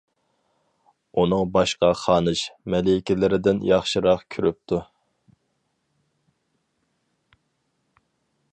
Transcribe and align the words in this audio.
ئۇنىڭ 1.23 1.43
باشقا 1.57 1.89
خانىش، 2.03 2.41
مەلىكىلىرىدىن 2.75 3.61
ياخشىراق 3.73 4.25
كۆرۈپتۇ. 4.37 4.81